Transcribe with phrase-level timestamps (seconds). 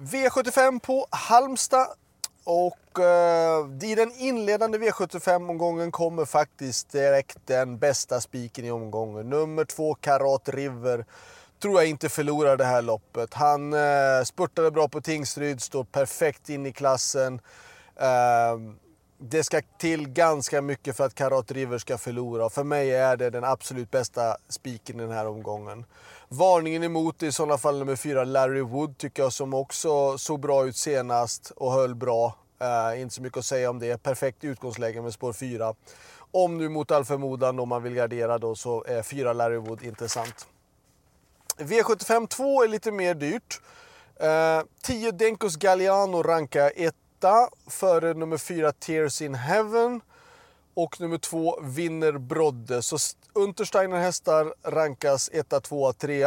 [0.00, 1.86] V75 på Halmstad.
[2.44, 9.30] Och eh, i den inledande V75-omgången kommer faktiskt direkt den bästa spiken i omgången.
[9.30, 11.04] Nummer två, Karat River.
[11.62, 13.34] Tror jag inte förlorar det här loppet.
[13.34, 17.40] Han eh, spurtade bra på Tingsryd, står perfekt in i klassen.
[17.96, 18.56] Eh,
[19.22, 22.50] det ska till ganska mycket för att Karat River ska förlora.
[22.50, 25.84] För mig är det den absolut bästa spiken i den här omgången.
[26.28, 30.40] Varningen emot är i sådana fall nummer fyra, Larry Wood, tycker jag, som också såg
[30.40, 32.34] bra ut senast och höll bra.
[32.62, 34.02] Uh, inte så mycket att säga om det.
[34.02, 35.74] Perfekt utgångsläge med spår 4.
[36.30, 39.82] Om nu mot all förmodan då man vill gardera då så är 4 Larry Wood
[39.82, 40.46] intressant.
[41.58, 43.60] V75 2 är lite mer dyrt.
[44.20, 50.00] Eh, 10 uh, Denkos Galliano rankar 1 etta före nummer 4 Tears in Heaven.
[50.74, 52.82] Och nummer 2 vinner Brodde.
[52.82, 52.96] Så
[53.32, 56.26] Untersteiner hästar rankas 1, 2, 3.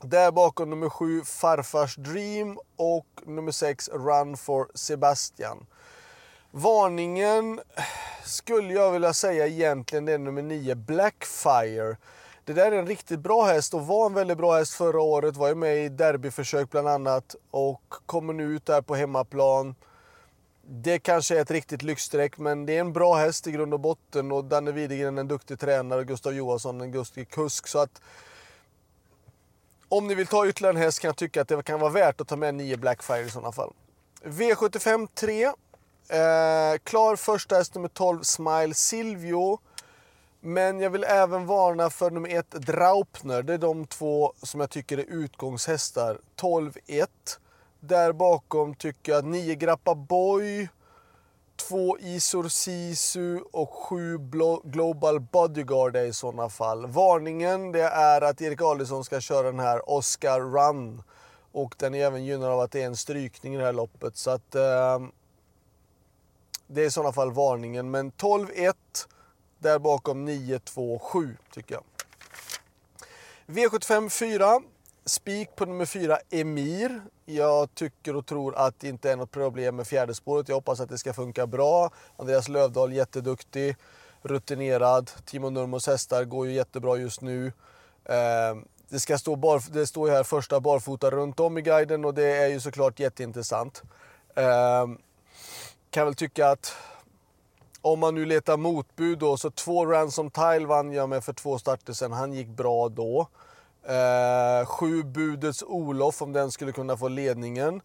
[0.00, 5.66] Där bakom nummer 7 Farfars Dream och nummer 6 Run for Sebastian.
[6.50, 7.60] Varningen
[8.24, 11.96] skulle jag vilja säga egentligen det är nummer 9 Blackfire.
[12.44, 15.36] Det där är en riktigt bra häst och var en väldigt bra häst förra året.
[15.36, 19.74] Var ju med i derbyförsök bland annat och kommer nu ut där på hemmaplan.
[20.66, 23.80] Det kanske är ett riktigt lyxstreck, men det är en bra häst i grund och
[23.80, 24.32] botten.
[24.32, 27.66] Och Danne Widegren en duktig tränare och Gustav Johansson en duktig kusk.
[27.66, 28.00] Så att
[29.88, 32.20] om ni vill ta ytterligare en häst kan jag tycka att det kan vara värt
[32.20, 33.72] att ta med 9 Blackfire i sådana fall.
[34.24, 35.44] V75 3.
[35.44, 39.58] Eh, klar första häst nummer 12 Smile Silvio.
[40.46, 43.42] Men jag vill även varna för nummer 1 Draupner.
[43.42, 46.18] Det är de två som jag tycker är utgångshästar.
[46.40, 47.06] 12-1.
[47.80, 50.68] Där bakom tycker jag 9 Grappa Boy,
[51.56, 54.18] 2 Isor Sisu och 7
[54.64, 56.86] Global Bodyguard är i sådana fall.
[56.86, 61.02] Varningen det är att Erik Adielsson ska köra den här Oscar Run.
[61.52, 64.16] Och den är även gynnad av att det är en strykning i det här loppet.
[64.16, 64.98] Så att eh,
[66.66, 67.90] det är i sådana fall varningen.
[67.90, 68.74] Men 12-1,
[69.64, 71.84] där bakom 927 tycker jag.
[73.46, 74.60] V75 4.
[75.04, 77.02] Spik på nummer 4, Emir.
[77.24, 80.48] Jag tycker och tror att det inte är något problem med fjärde spåret.
[80.48, 81.90] Jag hoppas att det ska funka bra.
[82.16, 83.76] Andreas Lövdahl jätteduktig,
[84.22, 85.10] rutinerad.
[85.24, 87.52] Timo Nurmos hästar går ju jättebra just nu.
[88.04, 92.04] Ehm, det, ska stå bar, det står ju här första barfota runt om i guiden
[92.04, 93.82] och det är ju såklart jätteintressant.
[94.34, 94.98] Ehm,
[95.90, 96.76] kan väl tycka att
[97.84, 101.58] om man nu letar motbud då, så två Ransom Tile vann jag med för två
[101.58, 102.12] starter sen.
[102.12, 103.28] Han gick bra då.
[103.88, 107.80] Eh, sju budets Olof om den skulle kunna få ledningen.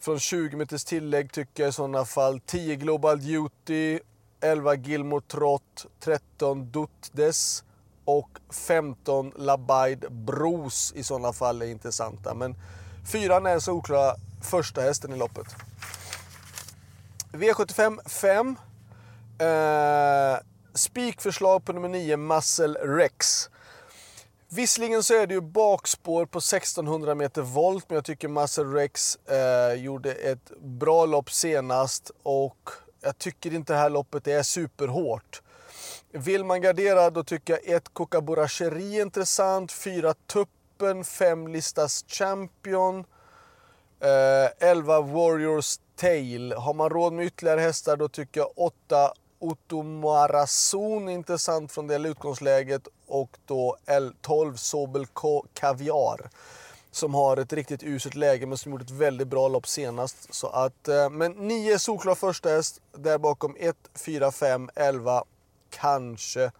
[0.00, 3.98] Från 20 meters tillägg tycker jag i sådana fall 10 Global Duty,
[4.40, 7.64] 11 Gilmore Trott, 13 Dutdes
[8.04, 12.34] och 15 Labaid Bros i sådana fall är intressanta.
[12.34, 12.54] Men
[13.12, 15.46] fyran är så oklara första hästen i loppet.
[17.32, 18.56] V75 5.
[19.42, 20.38] Eh,
[20.74, 23.50] spikförslag på nummer 9, Muscle Rex.
[24.48, 29.16] Visserligen så är det ju bakspår på 1600 meter volt, men jag tycker Muscle Rex
[29.16, 32.70] eh, gjorde ett bra lopp senast och
[33.00, 35.42] jag tycker inte det här loppet är superhårt.
[36.10, 43.04] Vill man gardera då tycker jag 1 Kokabura är intressant, 4 Tuppen, 5 Listas Champion,
[44.60, 46.52] 11 eh, Warriors Tail.
[46.52, 52.88] Har man råd med ytterligare hästar då tycker jag 8 Otomarasun intressant från det utgångsläget
[53.06, 55.06] och då L12 Sobel
[55.54, 56.30] Kaviar
[56.90, 60.34] som har ett riktigt uselt läge men som gjort ett väldigt bra lopp senast.
[60.34, 65.24] Så att, eh, men 9 solklar första häst, där bakom 1, 4, 5, 11,
[65.70, 66.52] kanske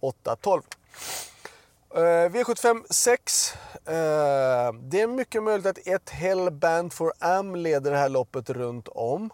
[0.00, 0.62] 8, 12.
[1.96, 3.54] Uh, V75 6.
[3.54, 3.92] Uh,
[4.82, 9.30] det är mycket möjligt att ett Hellband for Am leder det här loppet runt om.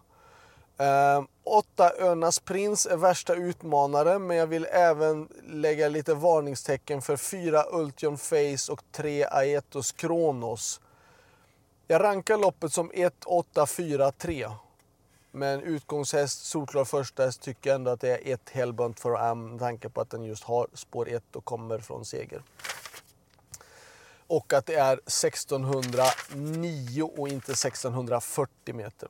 [0.79, 7.17] Eh, åtta Önas Prins är värsta utmanare, men jag vill även lägga lite varningstecken för
[7.17, 10.81] fyra Ultion Face och tre Aetos Kronos.
[11.87, 14.51] Jag rankar loppet som 1, 8, 4, 3.
[15.31, 19.51] Men utgångshäst, solklar första häst, tycker jag ändå att det är ett Hellbunt for Am
[19.51, 22.43] med tanke på att den just har spår 1 och kommer från seger.
[24.27, 29.09] Och att det är 1609 och inte 1640 meter.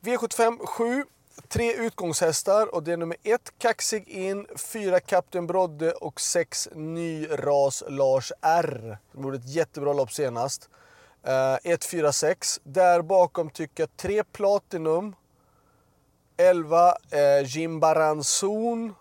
[0.00, 1.04] V75 7.
[1.48, 7.26] Tre utgångshästar och det är nummer 1 Kaxig In, 4 Kapten Brodde och 6 Ny
[7.30, 8.98] Ras Lars R.
[9.12, 10.68] De gjorde ett jättebra lopp senast.
[11.28, 12.60] Uh, 1, 4, 6.
[12.64, 15.14] Där bakom tycker jag 3 Platinum,
[16.36, 18.94] 11 eh, Jim Baranzon,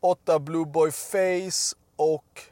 [0.00, 2.42] 8 Blue Boy Face och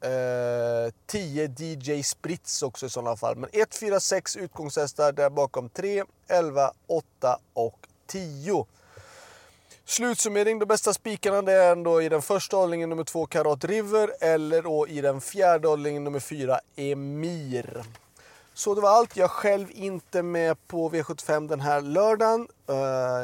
[0.00, 3.36] eh, 10 DJ Spritz också i sådana fall.
[3.36, 8.66] Men 1, 4, 6 utgångshästar där bakom 3, 11, 8 och 10.
[9.84, 14.10] Slutsummering, de bästa spikarna det är ändå i den första hållningen nummer 2 Karat River
[14.20, 17.82] eller då i den fjärde hållningen nummer 4 Emir.
[18.54, 19.16] Så det var allt.
[19.16, 22.48] Jag själv inte med på V75 den här lördagen.
[22.68, 22.76] Eh,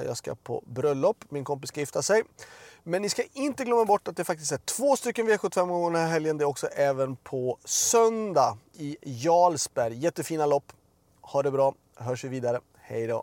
[0.06, 2.22] jag ska på bröllop, min kompis ska gifta sig.
[2.86, 6.08] Men ni ska inte glömma bort att det faktiskt är två stycken V75 den här
[6.08, 6.38] helgen.
[6.38, 9.98] Det är också även på söndag i Jarlsberg.
[9.98, 10.72] Jättefina lopp.
[11.20, 12.60] Ha det bra, hörs vi vidare.
[12.80, 13.22] Hej då!